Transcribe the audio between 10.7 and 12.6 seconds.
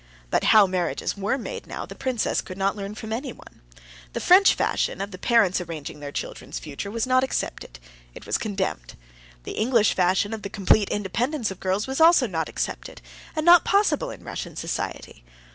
independence of girls was also not